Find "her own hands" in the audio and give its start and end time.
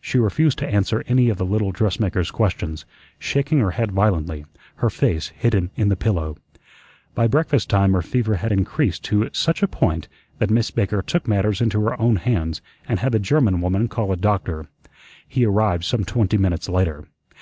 11.82-12.62